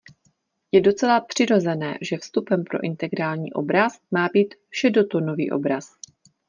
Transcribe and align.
Je 0.71 0.81
docela 0.81 1.19
přirozené, 1.21 1.97
že 2.01 2.17
vstupem 2.17 2.63
pro 2.63 2.83
integrální 2.83 3.53
obraz 3.53 3.99
má 4.11 4.29
být 4.33 4.55
šedotónový 4.71 5.51
obraz. 5.51 5.93